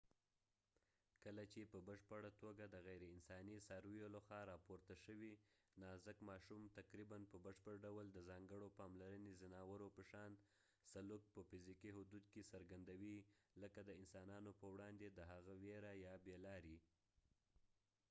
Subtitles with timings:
[1.23, 5.33] کله چې په بشپړه توګه د غیر انساني څارویو لخوا راپورته شوي،
[5.81, 10.31] نازک ماشوم تقريباً په بشپړ ډول د ځانګړو پاملرنې ځناورو په شان
[10.91, 13.17] سلوک په فزیکي حدود کې څرګندوي،
[13.61, 16.77] لکه د انسانانو په وړاندې د هغه ویره یا بې لاري